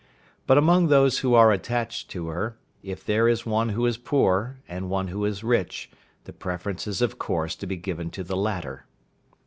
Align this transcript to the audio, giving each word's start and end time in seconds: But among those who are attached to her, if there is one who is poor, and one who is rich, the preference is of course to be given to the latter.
But 0.47 0.57
among 0.57 0.87
those 0.87 1.19
who 1.19 1.35
are 1.35 1.51
attached 1.51 2.09
to 2.09 2.29
her, 2.29 2.57
if 2.81 3.05
there 3.05 3.27
is 3.27 3.45
one 3.45 3.69
who 3.69 3.85
is 3.85 3.97
poor, 3.99 4.57
and 4.67 4.89
one 4.89 5.09
who 5.09 5.23
is 5.25 5.43
rich, 5.43 5.91
the 6.23 6.33
preference 6.33 6.87
is 6.87 7.03
of 7.03 7.19
course 7.19 7.55
to 7.57 7.67
be 7.67 7.77
given 7.77 8.09
to 8.17 8.23
the 8.23 8.35
latter. 8.35 8.87